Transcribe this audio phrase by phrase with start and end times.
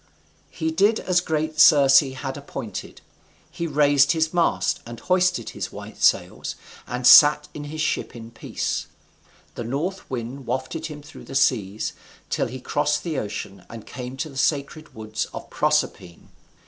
[0.49, 3.01] He did as great Circe had appointed.
[3.51, 6.55] He raised his mast, and hoisted his white sails,
[6.87, 8.87] and sat in his ship in peace.
[9.53, 11.93] The north wind wafted him through the seas,
[12.31, 16.29] till he crossed the ocean, and came to the sacred woods of Proserpine.